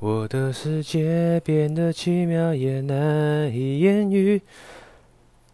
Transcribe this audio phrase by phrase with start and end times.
[0.00, 4.40] 我的世界变得奇妙也难以言喻。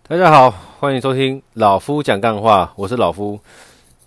[0.06, 3.40] 大家好，欢迎收听老夫讲干话，我是老夫。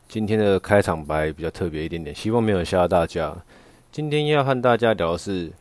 [0.08, 3.36] 今天的开场白比较特别一点点，希望没有吓到大家。
[3.92, 5.52] 今天要和大家聊的是，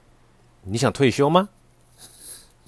[0.64, 1.48] 你想退休吗？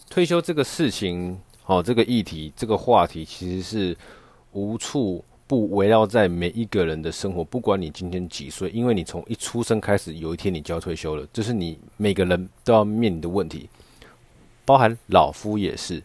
[0.09, 3.97] 退休这个事情，哦，这个议题，这个话题，其实是
[4.53, 5.23] 无处。
[5.49, 13.67] 不围绕在每一个人的生活，不管你今天几岁，因为你从一出生开始，有一天你就要退休了，这是你每个人都要面临的问题，
[14.67, 16.03] 包含老夫也是。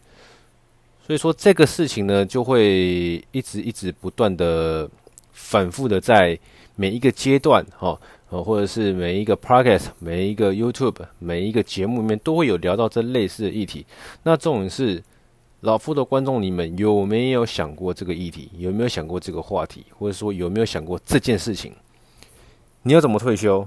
[1.06, 4.90] 所以说这个事情呢，就会一直一直不断的
[5.34, 6.40] 反复的在
[6.78, 13.86] 每一个阶段，哈，呃，或者是每一个 podcast、每一个 YouTube、每一个节目里面，都会有聊到这类似的议题。
[14.24, 15.04] 那重点是。
[15.64, 18.50] 老夫的观众，你们有没有想过这个议题？
[18.58, 19.86] 有没有想过这个话题？
[19.98, 21.74] 或者说有没有想过这件事情？
[22.82, 23.66] 你要怎么退休？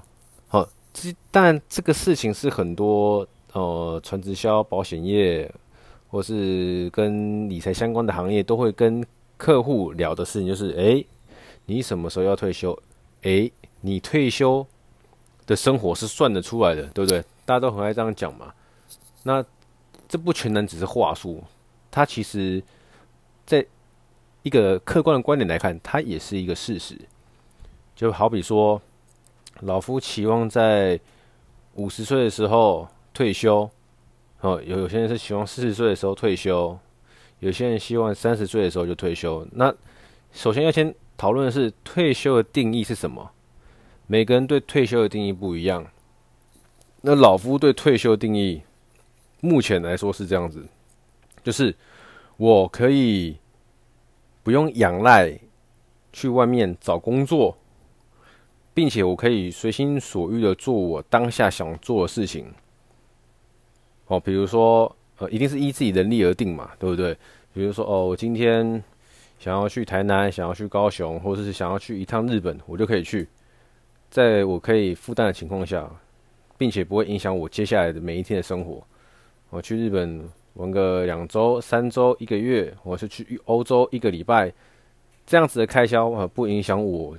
[0.48, 5.50] 好，这但这个事情是很多呃，传直销、保险业，
[6.08, 9.03] 或是跟理财相关的行业都会跟
[9.38, 11.03] 客户聊的事情，就是哎，
[11.64, 12.78] 你什么时候要退休？
[13.22, 13.50] 哎，
[13.81, 14.66] 你退休
[15.47, 17.25] 的生活是算得出来的，对不对？
[17.47, 18.53] 大家都很爱这样讲嘛。
[19.22, 19.42] 那
[20.06, 21.42] 这不全然只是话术。
[21.97, 22.62] 它其实，
[23.47, 23.64] 在
[24.42, 26.94] 一个客观的观点来看，它也是一个事实。
[27.94, 28.78] 就好比说，
[29.61, 31.00] 老夫期望在
[31.77, 33.70] 五十岁的时候退休，
[34.42, 36.78] 哦，有有些人是期望四十岁的时候退休，
[37.38, 39.48] 有些人希望三十岁的时候就退休。
[39.53, 39.75] 那
[40.33, 43.31] 首先要先讨论的是退休的定义是什么？
[44.06, 45.86] 每个人对退休的定义不一样。
[47.00, 48.60] 那老夫对退休定义，
[49.41, 50.66] 目前来说是这样子。
[51.47, 51.72] 就是
[52.39, 53.36] 我可以
[54.42, 55.33] 不用仰赖
[56.12, 57.56] 去外面找工作，
[58.75, 62.53] 并且我可以随心所欲的做我当下想做的事情。
[64.08, 67.16] 哦，比如说，呃，一定是依自己能力而定嘛，对不对？
[67.55, 68.83] 比如说，哦，我今天
[69.38, 73.28] 想要去台南，想要去高雄，或者是想要去一趟日本，我就可以去，
[74.10, 75.88] 在我可以负担的情况下，
[76.59, 78.84] 并且不会影响我接下来的每一天的生活。
[79.50, 80.28] 我去日本。
[80.56, 84.50] 玩个两周、三周、一个月，我是去欧洲一个礼拜，
[85.27, 87.15] 这样子的开销啊，不影响我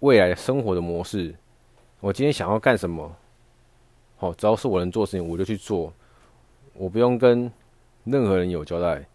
[0.00, 1.34] 未来生活的模式。
[2.00, 3.14] 我今天想要干什么，
[4.16, 5.92] 好，只要是我能做的事情，我就去做。
[6.72, 7.52] 我不用跟
[8.04, 9.06] 任何人有交代，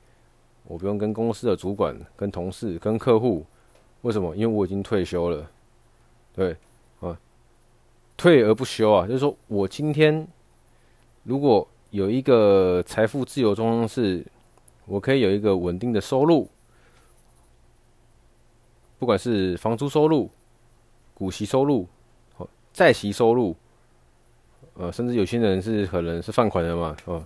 [0.65, 3.43] 我不用跟公司的主管、跟同事、跟客户。
[4.03, 4.35] 为什么？
[4.35, 5.49] 因为我已经退休了。
[6.31, 6.55] 对，
[6.99, 7.19] 啊，
[8.15, 10.27] 退而不休啊，就是说我今天
[11.23, 11.67] 如果。
[11.89, 14.25] 有一个财富自由状况是，
[14.85, 16.49] 我可以有一个稳定的收入，
[18.99, 20.29] 不管是房租收入、
[21.13, 21.87] 股息收入、
[22.73, 23.55] 债息收入，
[24.75, 27.25] 呃，甚至有些人是可能是放款的嘛，哦，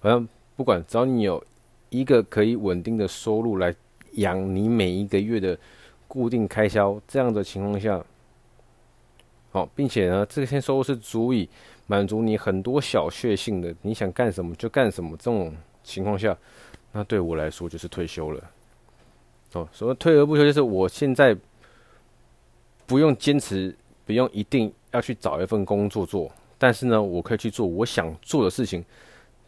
[0.00, 1.42] 反正不管，只要你有
[1.88, 3.74] 一个可以稳定的收入来
[4.12, 5.56] 养你每一个月的
[6.08, 8.04] 固定开销，这样的情况下，
[9.52, 11.48] 好，并且呢，这些收入是足以。
[11.88, 15.14] 满足你很多小确幸的，你想干什么就干什么。
[15.18, 16.34] 这种情况下，
[16.92, 18.50] 那对我来说就是退休了。
[19.52, 21.36] 哦，所谓退而不休，就是我现在
[22.86, 23.76] 不用坚持，
[24.06, 28.82] 不用一定要去找一份工作做，但是呢，我可以去做我想做的事情。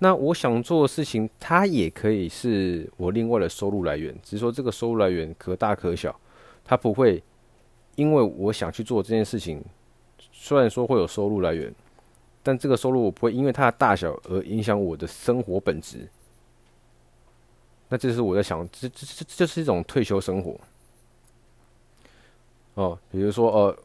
[0.00, 6.14] 那我想做的事情，它也可以是我另外的收入来源，只是说这个收入来源可大可小，
[6.62, 7.22] 它不会
[7.94, 9.64] 因为我想去做这件事情，
[10.44, 11.74] 虽然说会有收入来源。
[12.46, 16.06] 但这个收入我不会因为它的大小而影响我的生活本质。
[17.88, 20.60] 那这是我在想，这这这这是一种退休生活。
[22.74, 23.78] 哦，比如说，呃，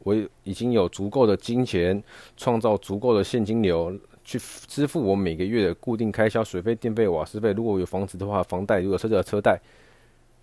[0.00, 2.04] 我已经有足够的金钱，
[2.36, 7.52] 创造足够的现金流，去支付我每个月的固定开销，水费、电费、瓦斯费。
[7.52, 9.58] 如果有房子的话，房贷；如果车子的车贷。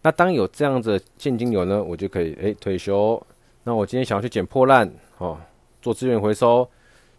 [0.01, 3.21] 那当有这样子现金流呢，我就可以诶退休。
[3.63, 5.37] 那我今天想要去捡破烂，哦，
[5.81, 6.67] 做资源回收。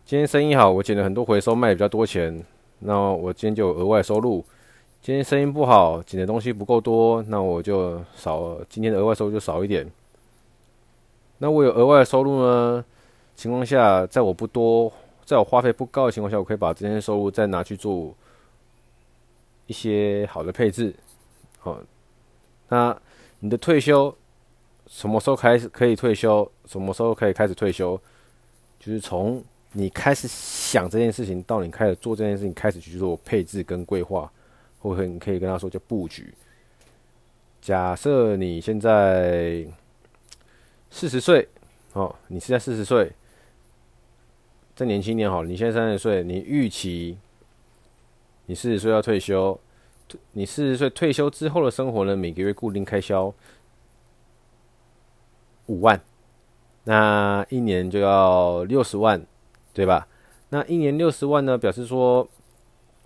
[0.05, 2.45] 今天生意好，我捡了很多回收，卖比较多钱，
[2.81, 4.45] 那我今天就有额外收入。
[5.01, 9.91] 今天生意不好，捡的东西不够多，那我就少，今天的额外收入就少一点。
[11.39, 12.85] 那我有额外的收入呢？
[13.35, 14.93] 情况下，在我不多，
[15.25, 18.15] 在我花费不高的情况下，我可以把这些收入再拿去做
[19.67, 20.95] 一些好的配置。
[21.59, 21.79] 好，
[22.69, 22.97] 那
[23.41, 24.15] 你的退休
[24.87, 26.51] 什么时候开始可以退休？
[26.65, 28.01] 什么时候可以开始退休？
[28.79, 29.43] 就是从
[29.73, 34.31] 你开始想这件事情，到你开始做这件事情，开始去做配置跟规划，
[34.79, 36.33] 或者你可以跟他说叫布局。
[37.61, 39.67] 假设你现在
[40.89, 41.49] 四十岁，
[41.95, 43.11] 哦，你现在四十岁，
[44.77, 47.19] 再年轻点好了，你现在三十岁，你预期
[48.47, 49.59] 你四十岁要退休，
[50.33, 53.35] 你四十岁退休之后的生活呢，每个月固定开销
[55.67, 56.01] 五万，
[56.85, 59.25] 那一年就要六十万，
[59.73, 60.07] 对吧？
[60.49, 62.27] 那一年六十万呢，表示说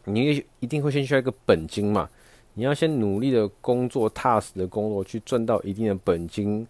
[0.04, 2.08] 你一定会先需要一个本金嘛，
[2.54, 6.66] 你要先努力的工作，踏实的工作，去赚到一定的本金，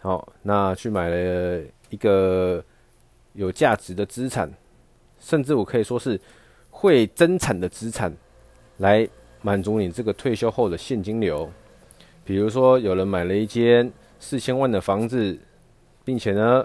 [0.00, 2.64] 好，那去买了一个。
[3.34, 4.52] 有价值的资产，
[5.18, 6.20] 甚至我可以说是
[6.68, 8.14] 会增产的资产，
[8.76, 9.08] 来
[9.40, 11.50] 满足你这个退休后的现金流。
[12.26, 13.90] 比如说，有人买了一间
[14.22, 15.36] 四千万的房子，
[16.04, 16.64] 并且呢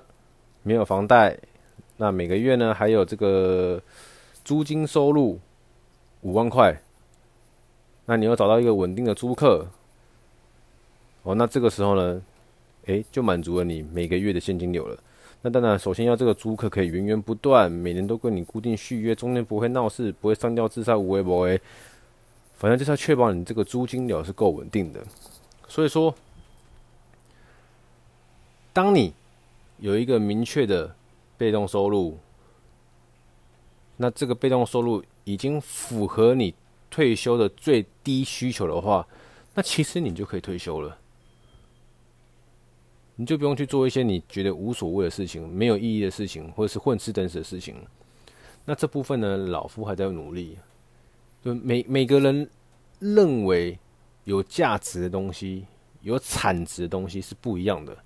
[0.62, 1.36] 没有房贷，
[1.98, 3.82] 那每个月呢还有这个
[4.46, 5.40] 租金收入
[6.22, 6.80] 五万块，
[8.06, 9.68] 那你要找到一个稳定的租客，
[11.24, 12.22] 哦，那这个时候呢，
[12.86, 14.96] 诶，就满足了你每个月的现金流了。
[15.42, 21.60] 那当然，首先要这个租客可以源源不断，每年都跟你固定续约，中间不会闹事，不会上吊自杀，无为不为。
[22.56, 25.00] 反正就是要确保你这个租金流是够稳定的。
[25.68, 26.14] 所以说，
[28.78, 29.12] 当你
[29.80, 30.96] 有一个明确的
[31.36, 32.16] 被动收入，
[33.96, 36.54] 那这个被动收入已经符合你
[36.88, 39.08] 退休的最低需求的话，
[39.56, 40.96] 那其实你就可以退休了。
[43.16, 47.84] 你就不用去做一些你觉得无所谓的事情、没有意义的事情，或者是混吃等死的事情。
[48.64, 50.56] 那这部分呢，老夫还在努力。
[51.44, 52.48] 就每每个人
[53.00, 53.80] 认为
[54.26, 55.66] 有价值的东西、
[56.04, 57.98] 有产值的东西是不一样的。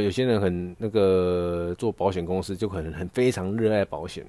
[0.00, 4.26] 有些人很那个做保险公司，就可能很非常热爱保险。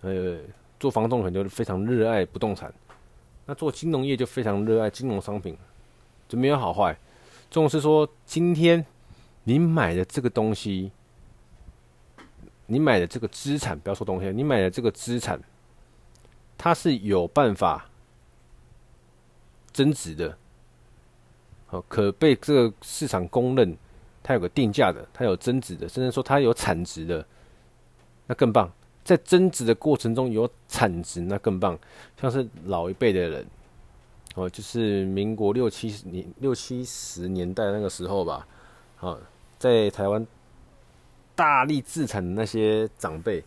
[0.00, 0.38] 呃，
[0.80, 2.72] 做房仲可能就非常热爱不动产。
[3.46, 5.56] 那做金融业就非常热爱金融商品，
[6.28, 6.96] 就没有好坏。
[7.50, 8.84] 重视说，今天
[9.44, 10.90] 你买的这个东西，
[12.66, 15.40] 你买的这个资产，不要说东西，你买的这个资产，
[16.56, 17.88] 它是有办法
[19.72, 20.38] 增值的，
[21.66, 23.76] 好，可被这个市场公认，
[24.22, 27.26] 它有个定价的，它有增值的，甚至说它有产值的，
[28.26, 28.70] 那更棒。
[29.04, 31.76] 在增值的过程中有产值，那更棒。
[32.20, 33.46] 像是老一辈的人。
[34.34, 38.46] 哦，就是民国六七十年、六七十年代那个时候吧。
[38.96, 39.18] 好，
[39.58, 40.26] 在台湾
[41.34, 43.44] 大力自产的那些长辈，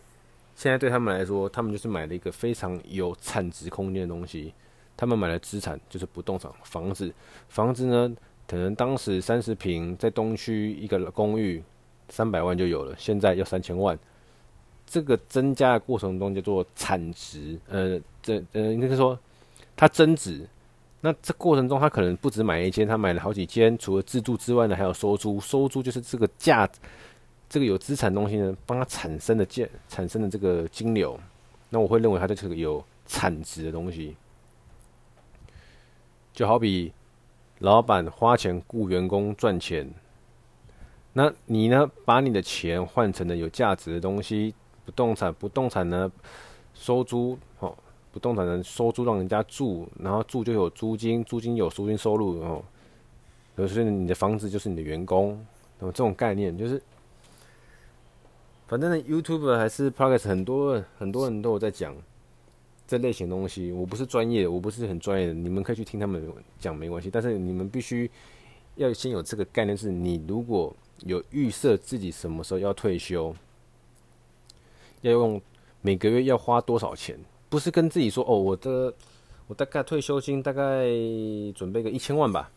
[0.54, 4.54] 现在对他们来说，他们就是买了一个非常有产值空间的东西。
[4.96, 7.12] 他们买的资产就是不动产，房子。
[7.48, 8.14] 房子呢，
[8.46, 11.62] 可能当时三十平在东区一个公寓，
[12.08, 13.98] 三百万就有了，现在要三千万。
[14.86, 17.58] 这个增加的过程中叫做产值。
[17.68, 19.18] 呃，这呃，应该说
[19.76, 20.46] 它增值。
[21.00, 23.76] 那这过程中，他可能不止买一间，他买了好几间。
[23.78, 25.38] 除了自住之外呢，还有收租。
[25.38, 26.68] 收租就是这个价，
[27.48, 31.18] 这个有资产东西呢，帮他产生的价，产生的这个金流。
[31.68, 34.16] 那我会认为它这个有产值的东西，
[36.32, 36.92] 就好比
[37.58, 39.90] 老板花钱雇员工赚钱，
[41.12, 44.54] 那你呢，把你的钱换成了有价值的东西，
[44.84, 46.10] 不动产，不动产呢，
[46.74, 47.76] 收租，哦。
[48.12, 52.64] 不动产人收租让人家住，然后住就有租金，租金有租金收入哦。
[53.68, 55.38] 所以你的房子就是你的员工，
[55.82, 56.82] 有这种概念就是，
[58.66, 61.94] 反正呢，YouTube 还是 Podcast 很多很多人都有在讲
[62.86, 63.72] 这类型东西。
[63.72, 66.22] 我不是专业，我不是很专业的，你们可以去听他们
[66.58, 67.10] 讲没关系。
[67.10, 68.10] 但是你们必须
[68.76, 73.34] 要先有这个概念，是你如果有预设自己什么时候要退休，
[75.02, 75.40] 要用
[75.82, 77.18] 每个月要花多少钱。
[77.48, 78.92] 不是跟自己说哦，我的
[79.46, 80.84] 我大概退休金大概
[81.54, 82.50] 准备个一千万吧。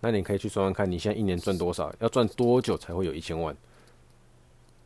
[0.00, 1.94] 那你可以去算算看，你现在一年赚多少？
[2.00, 3.56] 要赚多久才会有一千万？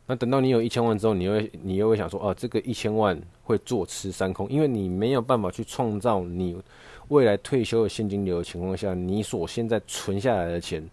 [0.09, 6.57] 那等到你有一千万之后，你会你又会想说哦，这个一千万会坐吃山空，因为你没有办法去创造你
[7.09, 10.89] 未来退休的现金流的情况下，你所现在存下来的钱，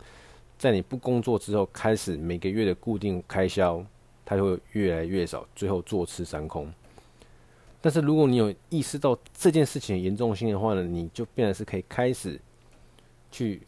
[0.58, 3.84] 在你不工作之后开始每个月的固定开销，
[4.24, 6.68] 它就会越来越少，最后坐吃山空。
[7.80, 12.40] 但是如果你有意识到这件事情的严重性的话呢，你就变得是可以开始
[13.30, 13.62] 去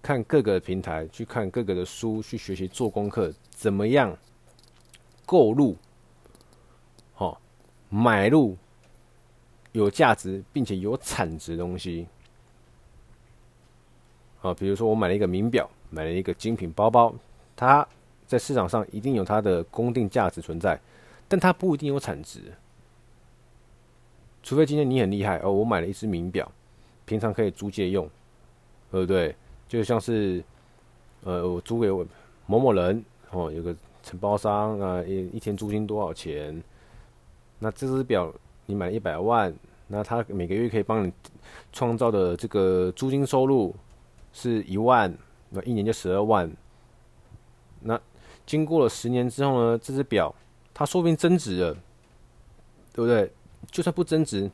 [0.00, 4.16] 看各个平台，去看各个的书，去学习做功课，怎么样
[5.30, 5.76] 购入，
[7.14, 7.40] 好
[7.88, 8.56] 买入
[9.70, 12.08] 有价值并且有产值的东西，
[14.42, 17.14] 啊，比如说我买了一个名表，买了一个精品包包，
[17.54, 17.86] 它
[18.26, 20.76] 在市场上一定有它的公定价值存在，
[21.28, 22.52] 但它不一定有产值。
[24.42, 26.50] 除非今天你很厉害哦，我买了一只名表，
[27.04, 28.10] 平常可以租借用，
[28.90, 29.36] 对不对？
[29.68, 30.42] 就像是，
[31.22, 32.04] 呃，我租给我
[32.46, 36.62] 某某人哦，有个承包商啊，一一天租金多少钱？
[37.58, 38.32] 那这只表
[38.66, 39.54] 你买一百万，
[39.86, 41.12] 那他每个月可以帮你
[41.72, 43.74] 创造的这个租金收入
[44.32, 45.12] 是一万，
[45.50, 46.50] 那一年就十二万。
[47.80, 48.00] 那
[48.46, 50.34] 经过了十年之后呢，这只表
[50.72, 51.74] 它说不定增值了，
[52.92, 53.30] 对不对？
[53.70, 54.50] 就算不增值，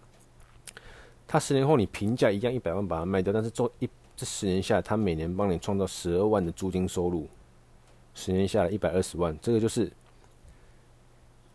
[1.28, 7.28] 它十年后你平价一样一百万把它卖掉，但是做一这十年下来，它每年帮你创造十二万的租金收入，
[8.16, 9.92] 十年下来一百二十万，这个就是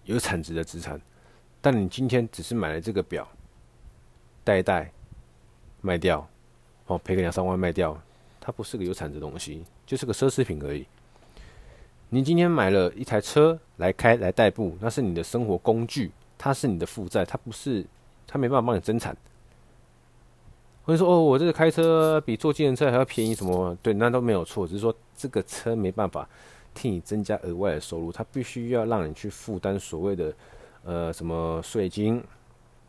[0.05, 1.01] 有产值的资产。
[1.59, 3.27] 但你今天只是买了这个表，
[4.43, 4.91] 戴一戴，
[5.81, 6.25] 卖掉，
[6.85, 7.99] 哦，赔个两三万卖掉，
[8.39, 10.85] 它不是个有产值的东西，就是个奢侈品而已。
[12.09, 17.83] 你今天买了一台车来开来代步，那是你的生活工具，它是你的负债，它不是，
[18.27, 19.17] 它没办法帮你增产。
[20.83, 23.77] 或者说哦，我这个开车比坐计程车还要便宜，什么？
[23.81, 26.27] 对，那都没有错，只是说这个车没办法
[26.73, 30.33] 替你增加额外的收入，它必须要让你去负担所谓的。
[30.83, 32.23] 呃，什么税金、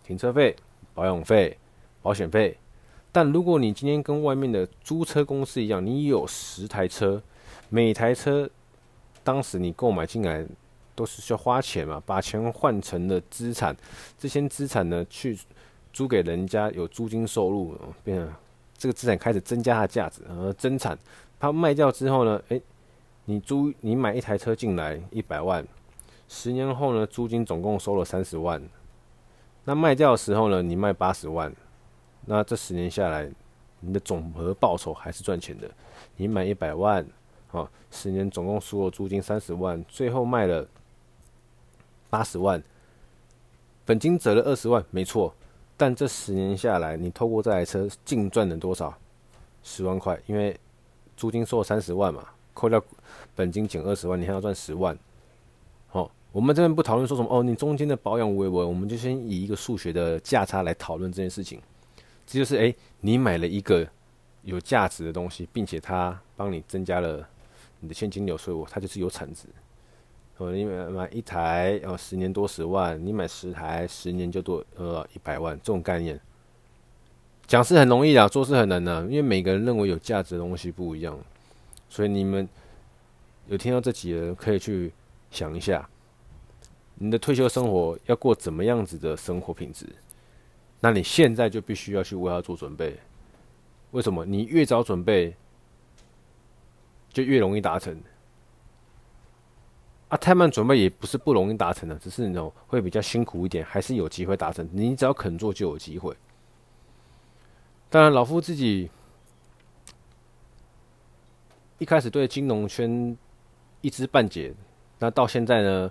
[0.02, 0.56] 停车费、
[0.94, 1.54] 保养费、
[2.00, 2.56] 保险费？
[3.12, 7.22] 但如果你今天跟外面的租车公司一样，你有十台车，
[7.68, 8.48] 每台车
[9.22, 10.42] 当时你购买进来
[10.94, 13.76] 都是需要花钱嘛，把钱换成了资产，
[14.16, 15.38] 这些资产呢去
[15.92, 18.32] 租给人家有租金收入，变成
[18.76, 20.98] 这个资产开始增加它的价值，而，增产。
[21.38, 22.62] 它卖掉之后呢，诶，
[23.24, 25.66] 你租你买一台车进来一百万。
[26.28, 28.62] 十年后呢，租金总共收了三十万，
[29.64, 31.52] 那卖掉的时候呢，你卖八十万，
[32.24, 33.30] 那这十年下来，
[33.80, 35.70] 你的总和报酬还是赚钱的。
[36.16, 37.06] 你买一百万，
[37.50, 40.66] 啊，十年总共收了租金三十万，最后卖了
[42.08, 42.62] 八十万，
[43.84, 45.34] 本金折了二十万，没错。
[45.76, 48.96] 但这十年下来，你透过这台车净赚了多少？
[49.64, 50.58] 十万块，因为
[51.16, 52.82] 租金收了三十万嘛，扣掉
[53.34, 54.96] 本金减二十万，你还要赚十万。
[55.88, 61.60] 好我们这边不讨论说什么哦，你中间的保养维维，我们就先以一个数学的价差来讨论这件事情。
[62.26, 63.86] 这就是诶，你买了一个
[64.42, 67.24] 有价值的东西，并且它帮你增加了
[67.80, 69.46] 你的现金流，所以我它就是有产值。
[70.38, 76.18] 哦，你买买一台哦，十年多十万，你买十台，十年就多呃一百万，这种概念
[77.46, 81.18] 讲是很容易的，做是很难的，因为每个人认为有价值的东西不一样。
[81.88, 82.48] 所以你们
[83.46, 84.92] 有听到这几个人可以去
[85.30, 85.88] 想一下。
[86.94, 89.86] 你的退休生活要过怎么样子的生活品质？
[90.80, 92.96] 那你现在就必须要去为它做准备。
[93.90, 94.24] 为什么？
[94.24, 95.34] 你越早准备，
[97.12, 98.00] 就越容易达成。
[100.12, 104.68] 啊，太慢准备也不是不容易达成的，只是那种会比较辛苦一点，还是有机会达成。
[104.70, 106.14] 你只要肯做，就有机会。
[107.88, 108.90] 当然，老夫自己
[111.78, 113.16] 一开始对金融圈
[113.80, 114.52] 一知半解，
[114.98, 115.90] 那到现在呢？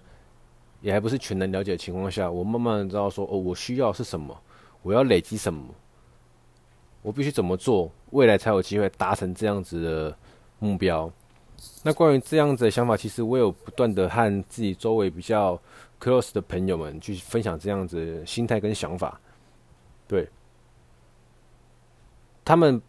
[0.81, 4.39] 也还不是全能了解的情况下，我慢慢知道说，哦，我需要是什么，
[4.83, 5.63] 我要累积什么，
[7.01, 10.17] 我必须怎么做，未来才有机会达成这样子的
[10.59, 11.11] 目标。
[11.83, 15.59] 那关于这样子的想法，其实我有不断的和自己周围比较
[15.99, 19.19] close 的朋友们去分享这样子的心态跟想法。
[20.07, 20.27] 对，
[22.43, 22.81] 他们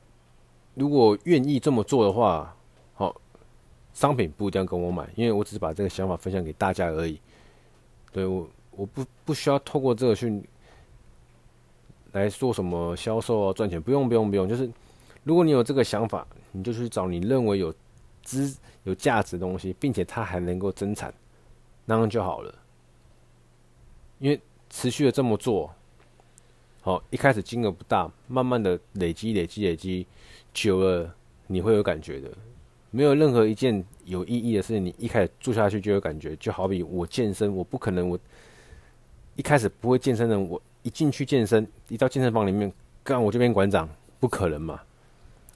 [0.75, 2.55] 如果愿意这么做的话，
[2.95, 3.15] 好，
[3.93, 7.21] 商品不一定要跟我买，因为我只是把这个想法分享给大家而已。
[8.11, 10.43] 对我，我不不需要透过这个去
[12.13, 14.49] 来做什么销售啊，赚钱，不用不用不用。
[14.49, 14.71] 就是
[15.25, 17.73] 如果你有这个想法，你就去找你认为有
[18.23, 21.13] 资有价值的东西，并且它还能够增产，
[21.85, 22.55] 那样就好了。
[24.19, 25.73] 因为持续的这么做，
[26.81, 30.07] 好，一开始金额不大，慢慢的累积累积累积，
[30.55, 31.15] 久了
[31.47, 32.31] 你会有感觉的。
[32.91, 36.37] 没有任何一件有意义的事情，你一开始做下去就有感觉。
[36.37, 38.19] 就好比我健身，我不可能我
[39.35, 43.89] 一开始不会健身的，我一进去健身，一到健身房里面，干我就变馆长，
[44.21, 44.81] 不可能嘛。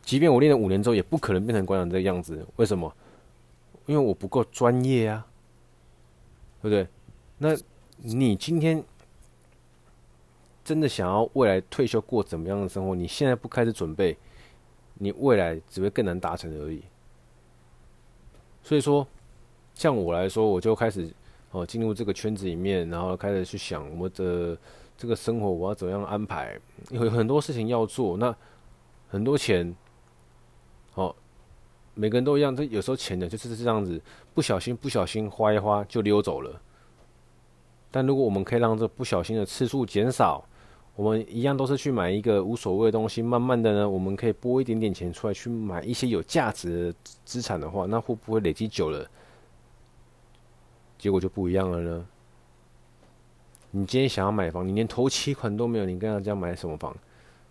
[0.07, 2.47] 即便我练了五年之后，也不可能变成馆长这个样子。
[2.55, 2.91] 为什么？
[3.87, 5.27] 因为我不够专业啊，
[6.63, 6.87] 对不对？
[7.39, 7.57] 那
[7.97, 8.83] 你今天
[10.65, 12.95] 真的想要未来退休过怎么样的生活？
[12.95, 14.17] 你现在不开始准备，
[14.95, 16.83] 你未来只会更难达成而已。
[18.63, 19.05] 所以说，
[19.75, 21.13] 像我来说，我就开始
[21.51, 24.57] 哦进入这个圈子里面，然后开始去想我的
[24.97, 26.57] 这个生活我要怎么样安排，
[26.91, 28.33] 有很多事情要做，那
[29.09, 29.73] 很多钱，
[30.97, 31.15] 哦，
[31.95, 33.99] 每个人都一样，这有时候钱呢就是这样子，
[34.35, 36.61] 不小心不小心花一花就溜走了。
[37.91, 40.45] 但如果我们可以让这不小心的次数减少，
[40.95, 49.09] 我们一样都是去买一个无所谓的东西，慢慢的呢，我们可以拨一点点钱出来去买一些有价值的资产的话，那会不会累积久了，
[50.99, 52.07] 结果就不一样了呢？
[53.71, 56.97] 你今天想要买房，你连头期款都没有，你跟人家买什么房？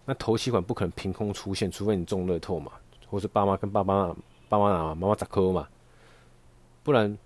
[0.06, 2.72] 那头期款不可能凭空出现，除非你中乐透嘛，
[3.10, 4.16] 或是爸妈跟爸妈
[4.50, 5.68] 爸妈妈妈妈砸扣嘛，
[6.84, 7.18] 不然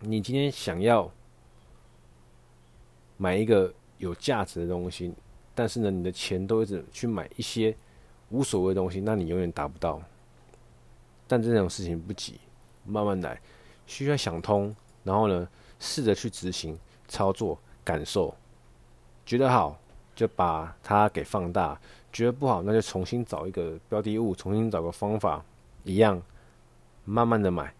[0.00, 1.10] 你今天想要
[3.16, 5.12] 买一个有价值的东西，
[5.54, 7.76] 但是呢，你的钱都一直去买一些
[8.30, 10.00] 无所谓的东西，那你永远达不到。
[11.26, 12.40] 但这种事情不急，
[12.84, 13.40] 慢慢来，
[13.86, 15.48] 需要想通，然后呢，
[15.78, 17.58] 试着去执行操作。
[17.84, 18.34] 感受
[19.26, 19.78] 觉得好，
[20.16, 21.78] 就把它给放大；
[22.14, 25.44] 觉得不好，那就重新找一个标的物，重新找个方法，
[25.82, 26.22] 一样
[27.04, 27.74] 慢慢的买，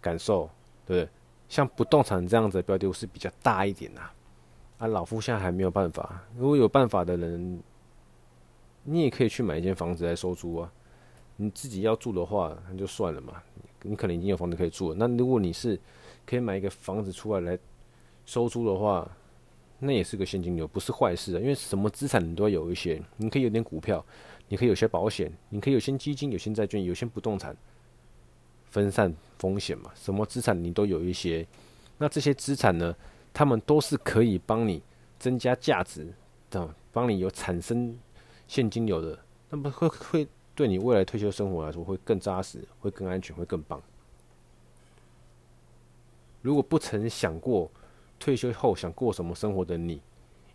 [0.00, 0.48] 感受，
[0.86, 1.08] 对不对？
[1.50, 4.00] 像不动产这样子的标的物是比较大一点呐。
[4.78, 6.22] 啊，老夫现在还没有办法。
[6.36, 7.62] 如果有办法的人，
[8.82, 10.72] 你也可以去买一间房子来收租啊。
[11.36, 13.34] 你自己要住的话，那就算了嘛。
[13.82, 14.96] 你可能已经有房子可以住了。
[14.98, 15.78] 那如果你是
[16.24, 17.58] 可以买一个房子出来来
[18.24, 19.06] 收租的话，
[19.86, 21.38] 那也是个现金流，不是坏事啊。
[21.38, 24.04] 因为什么资产你都要有一些，你可以有点股票，
[24.48, 27.54] 你可以有些保险，你可以有些基金、有些债券、有些不动产，
[28.70, 29.90] 分散风险嘛。
[29.94, 31.46] 什么资产你都有一些，
[31.98, 32.96] 那这些资产呢，
[33.32, 34.82] 他们都是可以帮你
[35.18, 36.12] 增加价值
[36.50, 37.98] 的，帮你有产生
[38.48, 39.18] 现金流的，
[39.50, 43.82] 那么会会对你未来退休生活来说会更扎实，会更安全，会更棒。
[46.40, 47.70] 如果不曾想过。
[48.18, 50.00] 退休后想过什么生活的你，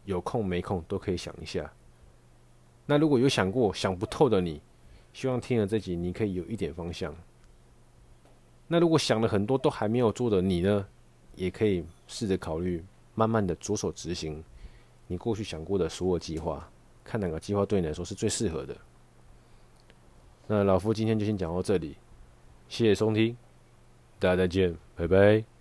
[0.05, 1.71] 有空没空都可以想一下。
[2.85, 4.61] 那如果有想过想不透的你，
[5.13, 7.15] 希望听了这集你可以有一点方向。
[8.67, 10.87] 那如果想了很多都还没有做的你呢，
[11.35, 12.83] 也可以试着考虑，
[13.15, 14.43] 慢慢的着手执行
[15.07, 16.67] 你过去想过的所有计划，
[17.03, 18.77] 看哪个计划对你来说是最适合的。
[20.47, 21.95] 那老夫今天就先讲到这里，
[22.67, 23.35] 谢谢收听，
[24.17, 25.58] 大家再见，拜拜。